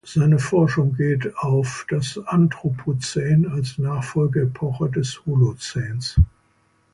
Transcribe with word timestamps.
Seine 0.03 0.39
Forschung 0.39 0.95
geht 0.95 1.37
auf 1.37 1.85
das 1.87 2.17
Anthropozän 2.25 3.45
als 3.45 3.77
Nachfolgeepoche 3.77 4.89
des 4.89 5.23
Holozäns. 5.27 6.17